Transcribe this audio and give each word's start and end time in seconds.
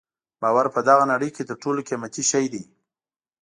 باور 0.41 0.65
په 0.75 0.79
دغه 0.87 1.03
نړۍ 1.11 1.29
کې 1.35 1.43
تر 1.49 1.55
ټولو 1.63 1.79
قیمتي 1.89 2.23
شی 2.31 2.45
دی. 2.53 2.63